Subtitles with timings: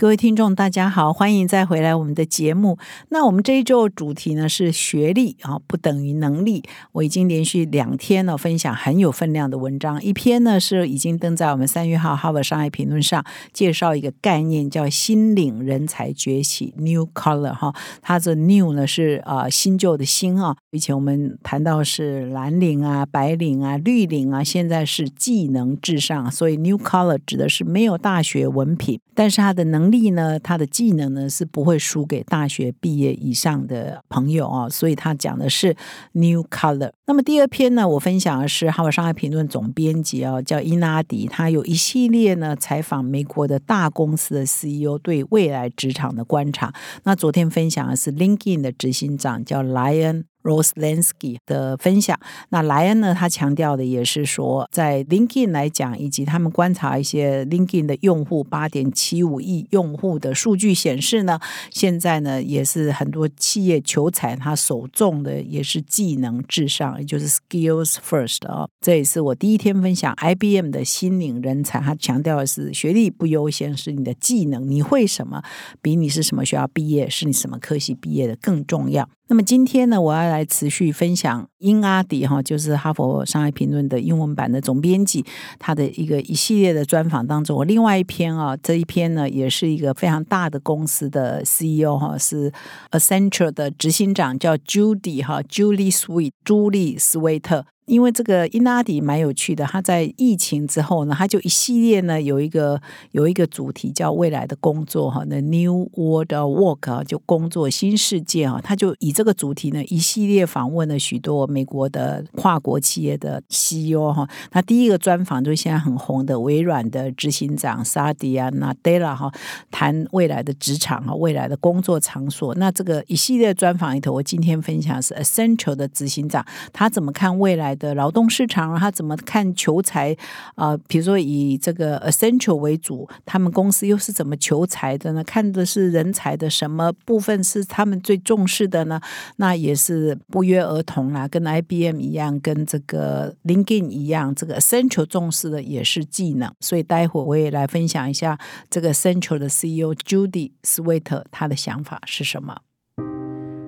[0.00, 2.78] 各位听众，大家好，欢迎再回来我们的节目。
[3.08, 6.62] 那我们这一周主题呢是学历啊不等于能力。
[6.92, 17.74] 我已经连续两天呢分享很有分量的文章，一篇呢是已经登在我们三月号《哈佛商业评论》上，介绍一个概念叫“新领人才崛起 ”（New Color） 哈。
[18.00, 20.54] 它的 New 呢是啊新旧的新啊。
[20.70, 35.76] 以前我们谈到是蓝领啊、白领啊、绿领啊，现在是技能至上，所以 New Color 指的是没有大学文凭，但是它的能力呢，他的技能呢是不会输给大学毕业以上的朋友啊，所以他讲的是
[36.12, 36.90] new color。
[37.06, 46.72] 那么第二篇呢，我分享的是《哈佛商业评论》总编辑啊，叫伊纳迪，他有一系列呢采访美国的大公司的 CEO 对未来职场的观察。
[47.04, 50.24] 那昨天分享的是 LinkedIn 的执行长叫莱恩。
[50.48, 52.18] Rose Lansky 的分享，
[52.48, 53.14] 那莱恩呢？
[53.14, 61.38] 他强调的也是说，在 LinkedIn 来讲，以及他们观察一些 LinkedIn 的用户，八点七五亿用户的数据显示呢，
[61.70, 68.66] 现在呢也是很多企业求财，他首重的也是技能至上，也就是 Skills First 啊。
[68.80, 75.42] 这也是我第一天分享 IBM 的新领人才，他强调的是学历不优先，是你的技能，你会什么，
[75.82, 79.08] 比你是什么学校毕业，是你什么科系毕业的更重要。
[79.30, 85.22] 那么今天呢，我要来持续分享英阿迪哈，就是哈佛商业评论的英文版的总编辑，
[85.58, 92.50] 他的一个一系列的专访当中，我另外一篇啊，这一篇呢，也是一个非常大的公司的 CEO 哈，是
[92.90, 97.66] Accenture 的执行长，叫 Judy 哈，Julie Sweet，朱莉斯威特。
[97.88, 102.80] 因为这个伊纳迪蛮有趣的，他在疫情之后呢，他就一系列呢有一个
[103.12, 114.28] 有一个主题叫未来的工作哈，那 New World Work，就工作新世界啊，他就以这个主题呢一系列访问了许多美国的跨国企业的 CEO 哈。
[114.52, 119.32] 那第一个专访就是现在很红的微软的执行长萨迪啊，那 Della 哈，
[119.70, 122.54] 谈未来的职场啊，未来的工作场所。
[122.56, 127.77] 那这个一系列专访里头，我今天分享是 Essential 的执行长，他怎么看未来？
[127.78, 130.14] 的劳动市场，他怎么看求财
[130.56, 130.76] 啊？
[130.86, 135.24] 比如说以这个 essential 为主，他们公司又是怎么求财的呢？
[135.24, 139.00] 看的是人才的什么部分是他们最重视的呢？
[139.36, 146.52] 那也是不约而同啦，跟 IBM 一样，跟这个 LinkedIn 一样，这个 essential 重视的也是技能。
[146.60, 148.38] 所以待会我也来分享一下
[148.68, 152.58] 这个 essential 的 CEO Judy Sweet 他的想法是什么。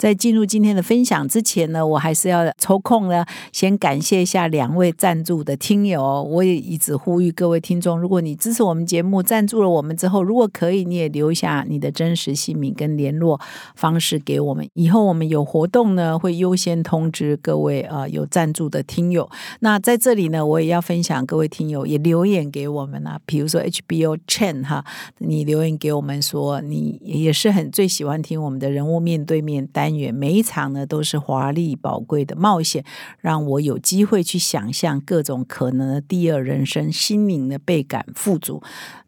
[0.00, 3.22] 在进入今天的分享之前呢，我还是要抽空呢，
[3.52, 6.22] 先感谢一下两位赞助的听友。
[6.22, 13.38] 我也一直呼吁各位听众，如果你支持我们节目，赞助了我们之后，如果可以，你也留下你的真实姓名跟联络
[13.74, 14.66] 方式给我们。
[14.72, 19.28] 以后我们有活动呢，会优先通知各位呃有赞助的听友。
[19.58, 24.82] 那在这里呢，我也要分享各位听友也留言给我们啊，比如说 HBO Chen 哈，
[25.18, 29.89] 你留言给我们说你也是很最喜欢听我们的人物面对面单。
[30.12, 32.84] 每一场呢都是华丽宝贵的冒险，
[33.20, 38.62] 让我有机会去想象各种可能的第二人生，心灵的倍感富足。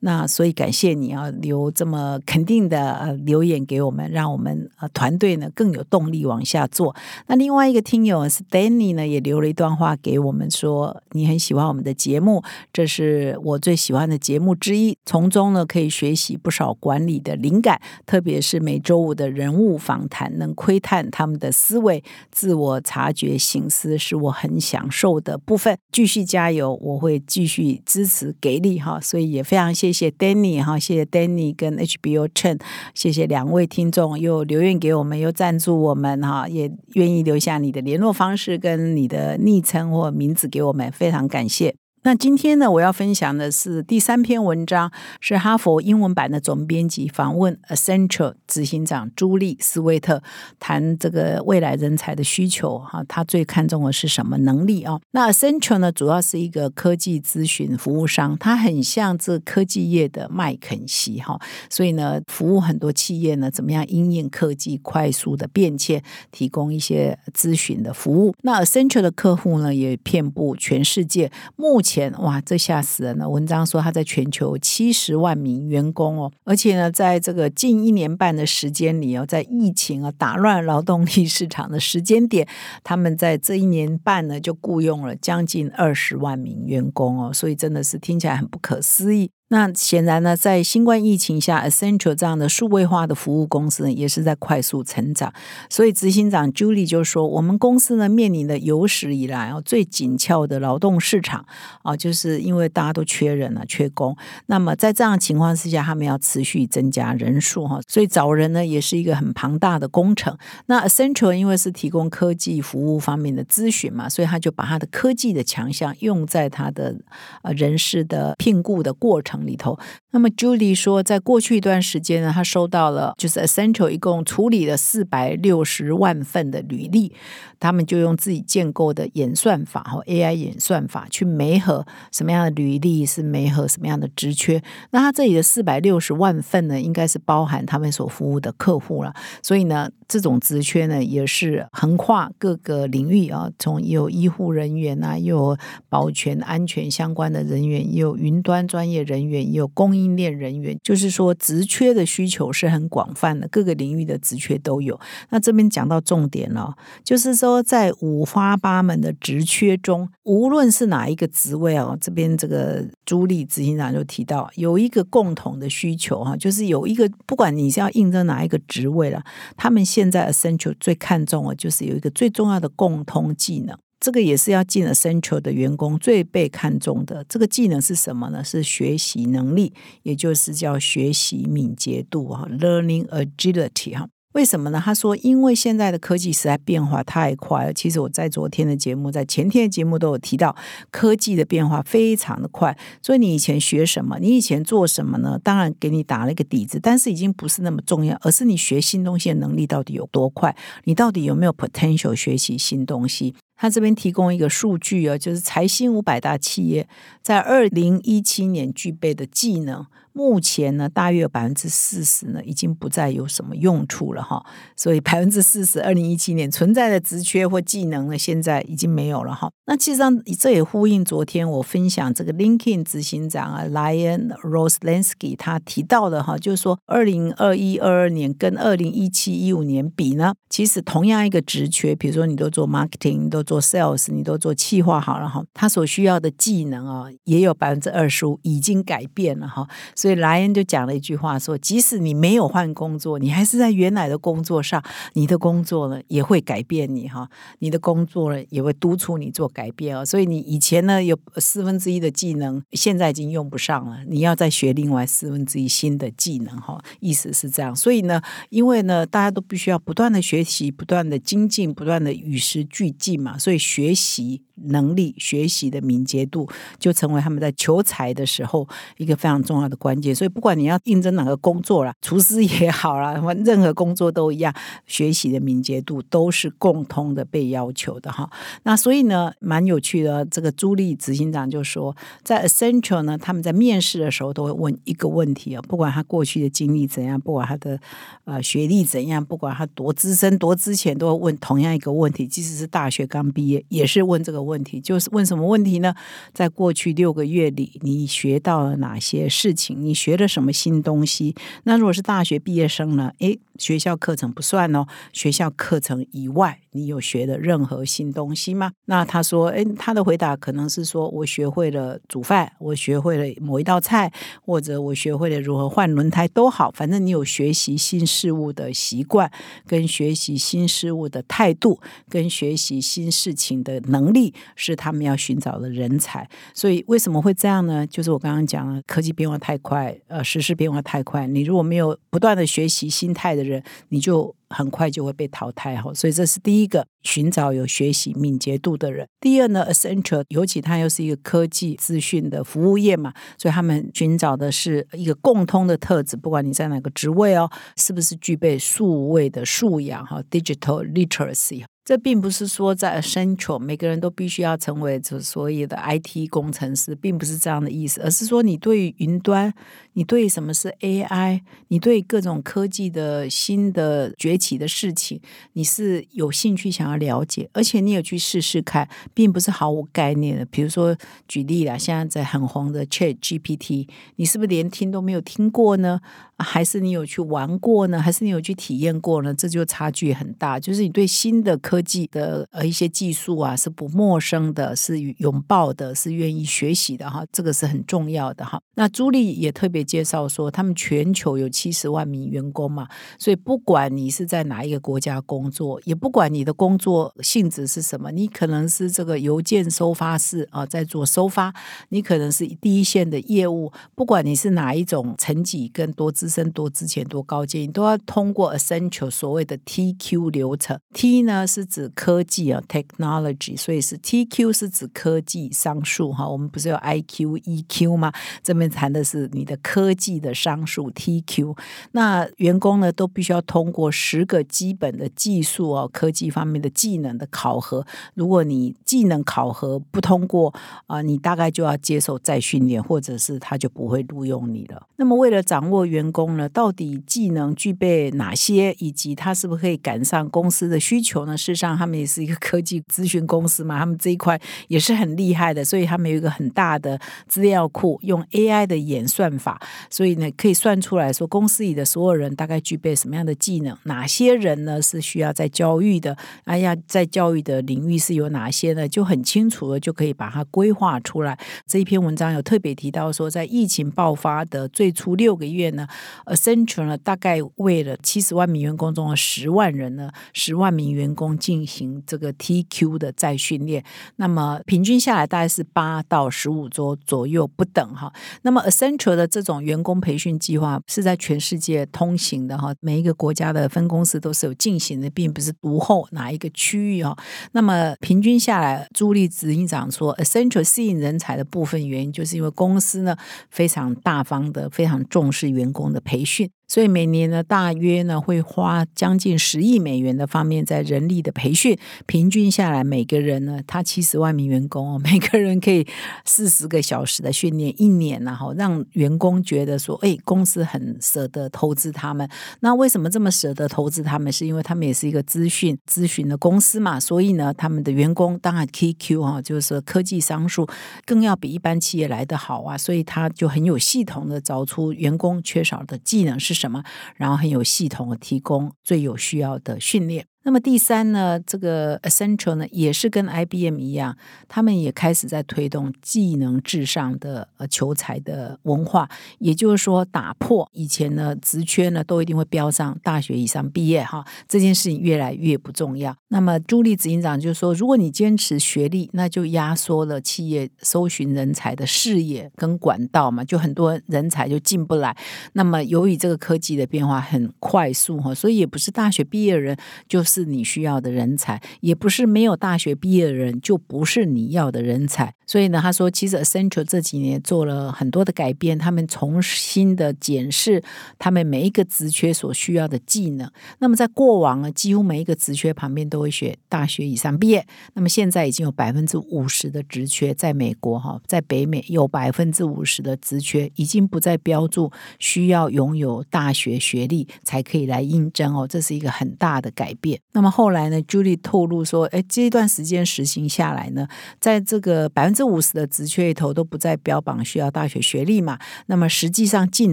[0.05, 6.95] 那所以感谢你啊，留这么肯定的呃留言给我们，让我们呃团队呢更有动力往下做。
[7.27, 25.77] 那另外一个听友是 Danny 呢，也留了一段话给我们说，你很喜欢我们的节目，这是我最喜欢的节目之一，从中呢可以学习不少管理的灵感，特别是每周五的人物访谈，能窥探他们的思维、自我察觉、醒思，是我很享受的部分。
[25.93, 29.73] 继续加油，我会继续支持给力哈，所以也非常。
[29.73, 32.59] 谢谢谢 Danny 哈，谢谢 Danny 跟 HBO Chen，
[32.95, 41.82] 谢谢两位听众又留言给我们，又赞助我们哈，也愿意留下你的联络方式跟你的昵称或名字给我们，非常感谢。
[42.05, 44.91] 那今天呢，我要分享的是第三篇文章，
[45.21, 50.21] 是哈佛英文版的总编辑访问 Accenture 执行长朱莉斯威特，
[50.59, 54.99] 谈这个未来人才的需求哈，他最看重的是什么能力啊？
[55.13, 61.41] 那 Accenture 呢，主要是一个科技咨询服务商，它很像这科技业的麦肯锡哈，
[61.71, 66.03] 所以呢，服务很多企业呢，怎么样应用科技快速的变迁，
[66.33, 68.35] 提供一些咨询的服务。
[68.43, 71.92] 那 Accenture 的客户呢，也遍布全世界，目前。
[71.93, 73.29] 钱哇，这吓死人了！
[73.29, 82.49] 文章说他在全球七十万名员工哦，而且呢，在这个近一年半的时间里哦，在疫情啊打乱劳动力市场的时间点，
[82.83, 89.31] 他们在这一年半呢就雇佣了将近二十万名员工哦，所以真的是听起来很不可思议。
[89.53, 95.31] 那显然呢，在新冠疫情下，Accenture 这样的数位化的服务公司呢，也是在快速成长。
[95.69, 101.45] 所以执行长 Julie 就说：“我们公司呢，面临的有史以来哦最紧俏的劳动市场
[101.83, 104.17] 啊，就是因为大家都缺人了，缺工。
[104.47, 110.35] 那么在这样情况之下，他们要持续增加人数哈，所以找人呢，也是一个很庞大的工程。
[110.65, 116.97] 那 Accenture 因为是提供科技服务方面的咨询嘛，所以他就把他的科技的强项用在他的
[117.43, 119.79] 呃人事的聘雇的过程。”里头，
[120.11, 127.13] 那么 Julie 说，在过去一段时间呢，他收到了就是 Essential 一共处理了四百六十万份的履历，
[127.59, 134.63] 他们就用自己建构的演算法和 AI 演算法去媒合什么样的履历是媒合什么样的职缺。
[134.91, 139.13] 那他这里的四百六十万份呢，应该是包含他们所服务的客户了。
[139.43, 149.32] 所以呢，这种职缺呢，也是横跨各个领域啊，从有医护人员啊，又有保全安全相关的人员，也有云端专业人员。
[149.33, 154.99] 也有供应链人员，就是说职缺的需求是很广泛的，各个领域的职缺都有。
[155.31, 156.75] 那这边讲到重点了，
[157.05, 169.23] 就是说在五花八门的职缺中，无论是哪一个职位哦，这边这个朱莉执行长就提到有一个共同的需求哈，就是有一个不管你是要应征哪一个职位了，
[169.57, 173.77] 他们现在 essential 最看重的，就是有一个最重要的共通技能。
[174.03, 178.43] 这个也是要进了 Central 的员工最被看重的这个技能是什么呢？
[178.43, 179.73] 是学习能力，
[180.03, 184.09] 也就是叫学习敏捷度哈，Learning Agility 哈。
[184.33, 184.83] 为什么呢？
[184.85, 187.73] 他说，因为现在的科技实在变化太快了。
[187.73, 190.57] 其实我在昨天的节目，在前天的节目都有提到，
[190.91, 192.77] 科技的变化非常的快。
[193.03, 195.39] 所以你以前学什么，你以前做什么呢？
[195.45, 203.35] 当然给你打了一个底子，但是已经不是那么重要，而是你学新东西的能力到底有多快，你到底有没有 potential 学习新东西。
[203.63, 206.89] 他这边提供一个数据啊，就是财新五百大企业
[207.23, 209.87] 在二零一七年具备的技能。
[210.13, 214.45] 目前呢，大约百分之四十呢，已经不再有什么用处了哈。
[214.77, 219.51] 所以百分之四十，二零一七年存在的职缺或技能呢，现在已经没有了哈。
[219.67, 239.67] 那其实上这也呼应昨天我分享这个 LinkedIn 执行长啊，Lion Roslansky 他提到的哈，就是说二零二一二二年跟二零一七一五年比呢，其实同样一个职缺，比如说你都做 marketing，你都做 sales，你都做企划好了哈，他所需要的技能啊，也有百分之二十五已经改变了哈。
[240.03, 244.83] 所以莱恩就讲了一句话，说：即使你没有换工作，你还是在原来的工作上，
[245.13, 247.29] 你的工作呢也会改变你哈，
[247.61, 250.05] 你的工作呢也会督促你做改变哦。
[250.05, 256.83] 所以你以前呢有四分之一的技能，现在已经用不上了，你要再学另外四分之一新的技能哈。
[256.99, 257.77] 意思是这样。
[257.77, 264.43] 所以呢，因为呢大家都必须要不断的学习，不断的精进，不断的与时俱进嘛，所以学习。
[264.55, 268.67] 能力学习的敏捷度，就成为他们在求财的时候
[268.97, 270.15] 一个非常重要的关键。
[270.15, 274.55] 所以，不管你要应征哪个工作啦，厨师也好啦， 任何工作都一样，
[274.87, 278.31] 学习的敏捷度都是共通的被要求的哈。
[278.65, 280.25] 那所以呢，蛮有趣的。
[280.27, 287.79] 这个朱莉执行长就说，在 Essential 呢，他们在面试的时候都会问一个问题啊，不管他过去的经历怎样，不管他的
[288.25, 294.63] 呃学历怎样，不管他多资深多之前，都会问同样一个问题，即使是大学刚毕业，也是问这个问。
[294.63, 295.95] 题就是问什么问题呢？
[296.33, 299.77] 在过去六个月里，你学到了哪些事情？
[299.83, 301.35] 你学了什么新东西？
[301.65, 303.13] 那如果是大学毕业生呢？
[303.19, 308.73] 诶，学校课程不算哦，学校课程以外，你有学的任何新东西吗？
[308.87, 314.13] 那他说，诶，他的回答可能是说我学会了煮饭，我学会了某一道菜，
[314.45, 319.31] 或者我学会了如何换轮胎都好，反正你有学习新事物的习惯，
[319.67, 326.29] 跟学习新事物的态度，跟学习新事情的能力，是他们要寻找的人才。
[326.55, 327.87] 所以为什么会这样呢？
[327.87, 334.35] 就是我刚刚讲了，科技变化太快，呃，时事变化太快，你如果没有不断的学习心态的人，你就。
[334.53, 339.09] 很快就会被淘汰哈，所以这是第一个寻找有学习敏捷度的人。
[339.21, 351.65] 第二呢 ascentral 尤其它又是一个科技资讯的服务业嘛，所以他们寻找的是一个共通的特质，不管你在哪个职位哦，是不是具备数位的素养哈，digital literacy。
[351.85, 359.53] 这并不是说在 Essential 每个人都必须要成为这所有的 IT 工程师，并不是这样的意思，而是说你对云端，
[359.95, 365.21] 你对什么是 AI，你对各种科技的新的崛起的事情，
[365.55, 370.45] 你是有兴趣想要了解，而且你有去试试看，并不是毫无概念的。
[370.45, 370.97] 比如说
[371.27, 376.01] 举例啦，现在在很红的 Chat GPT，你是不是连听都没有听过呢？
[376.39, 378.01] 还是你有去玩过呢？
[378.01, 379.33] 还是你有去体验过呢？
[379.35, 380.59] 这就差距很大。
[380.59, 387.25] 就是你对新的科技的呃一些技术啊是不陌生的，是拥抱的，是愿意学习的哈。
[387.33, 388.61] 这个是很重要的哈。
[388.75, 392.87] 那朱莉也特别介绍说，他们全球有七十万名员工嘛，
[393.19, 401.55] 所以不管你是在哪一个国家工作，也不管你的工作性质是什么，你可能是这个邮件收发室啊，在做收发，
[401.89, 406.33] 你可能是第一线的业务，不管你是哪一种层级跟多资。
[406.33, 410.81] 深多之前多高阶，你都要通过 essential 所谓的 TQ 流程。
[410.95, 416.29] T 呢是是指科技啊，technology，所以是 TQ 是指科技商数哈。
[416.29, 418.13] 我们不是有 IQ、EQ 吗？
[418.43, 421.57] 这边谈的是你的科技的商数 TQ。
[421.93, 427.87] 那员工呢都必须要通过十个基本的技术哦，科技方面的技能的考核。
[428.15, 430.53] 如果你技能考核不通过
[430.87, 434.89] 啊，你大概就要接受再训练，或者是他就不会录用你了。
[434.97, 436.33] 那么为了掌握员工。
[436.37, 436.49] 呢？
[436.49, 441.37] 到底技能具备哪些，以及他是不是可以赶上公司的需求呢？
[441.37, 456.17] 是事实上，他们也是一个科技咨询公司嘛，他们这一块也是很厉害的，所以他们有一个很大的资料库，用 AI 的演算法，所以呢，可以算出来说公司里的所有人大概具备什么样的技能，哪些人呢是需要在教育的？
[456.45, 458.89] 哎呀，在教育的领域是有哪些呢？
[458.89, 461.39] 就很清楚的就可以把它规划出来。
[461.67, 465.87] 这一篇文章有特别提到说，在疫情爆发的最初六个月呢。
[466.27, 473.83] Accenture 呢，大概为了七十万名员工中的十万人呢，十万名员工进行这个 TQ 的再训练。
[474.17, 478.13] 那么平均下来大概是八到十五周左右不等哈。
[478.43, 487.17] 那么 Accenture 的这种员工培训计划是在全世界通行的哈，每一个国家的分公司都是有进行的，并不是独后哪一个区域哈。
[487.51, 493.17] 那么平均下来，朱莉执行长说，Accenture 吸引人才的部分原因，就是因为公司呢
[493.51, 496.03] 非常大方的，非常重视员工的。
[496.05, 496.51] 培训。
[496.73, 505.87] 所以每年呢，大约呢会花将近十亿美元的方面在人力的培训，平均下来每个人呢，他七十万名员工哦， 每个人可以
[506.25, 512.27] 四十个小时的训练一年，然后让员工觉得说，哎，公司很舍得投资他们。
[512.61, 514.33] 那为什么这么舍得投资他们？
[514.33, 520.67] 是因为他们也是一个资讯咨询的公司嘛，所以呢，他们的员工当然 KQ 哈，就是说科技商数
[521.05, 526.62] 更要比一般企业来得好啊，所以他就很有系统的找出员工缺少的技能是。
[526.63, 526.83] 什么？
[527.17, 530.32] 然后很有系统的提供最有需要的训练。
[530.45, 534.17] 那么第三呢，这个 Accenture 呢，也是跟 IBM 一样，
[534.49, 539.09] 他们也开始在推动技能至上的呃求才的文化，
[539.39, 546.17] 也就是说，打破以前呢职缺呢都一定会标上大学以上毕业哈，这件事情越来越不重要。
[546.29, 555.17] 那么朱莉执行长就说，如果你坚持学历，那就压缩了企业搜寻人才的视野跟管道嘛，就很多人才就进不来。
[555.53, 559.77] 那么由于这个科技的变化很快速哈，所以也不是大学毕业的人
[560.09, 560.21] 就。
[560.33, 565.35] 是你需要的人才，也不是没有大学毕业的人就不是你要的人才。
[565.47, 570.83] 所以呢，他说，其实 Accenture 这几年做了很多的改变，他们重新的检视
[571.19, 573.51] 他们每一个职缺所需要的技能。
[573.81, 577.67] 那么在过往呢，几乎每一个职缺旁边都会写大学以上毕业。
[577.93, 590.22] 那么现在已经有百分之五十的职缺在美国哈，在北美有百分之五十的职缺已经不再标注需要拥有大学学历才可以来应征哦，这是一个很大的改变。
[590.35, 594.09] 那么后来呢，Julie 透露说，哎，这一段时间实行下来呢，
[594.41, 598.59] 在这个百分之五十的职缺里头都不再标榜需要大学学历嘛。
[598.87, 599.93] 那么实际上进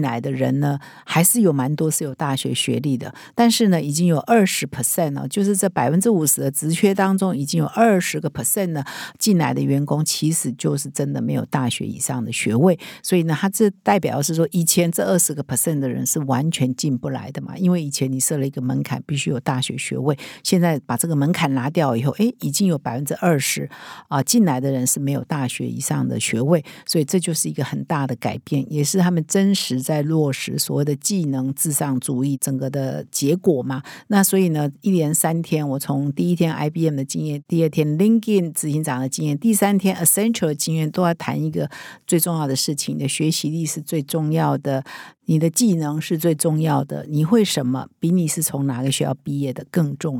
[0.00, 8.82] 来的人呢，还是有蛮多是有大学学历的，但是呢，已经有二十 percent 了，就是这百分之五十的职缺当中，已经有二十个 percent 呢
[9.18, 12.78] 进来的员工，其实就是真的没有大学以上的学位。
[13.02, 20.16] 所以呢，它这代表是说，以前这二十个 percent 的人是完全进不来的嘛，因为以前你设了一个门槛，必须有大学学位。
[20.42, 23.68] 现在把这个门槛拿掉以后，哎，已经有百分之二十
[24.08, 33.82] 啊进来的人是没有大学以上的学位，所以这就是一个很大的改变，也是他们真实在落实所谓的技能至上主义整个的结果嘛。
[34.08, 41.70] 那所以呢，一连三天，我从第一天 IBM 的经验，第二天 LinkedIn 执行长的经验，第三天 Accenture 的经验，都要谈一个
[42.06, 44.84] 最重要的事情：你的学习力是最重要的。
[45.26, 50.19] 你的技能是最重要的，你会什么比你是从哪个学校毕业的更重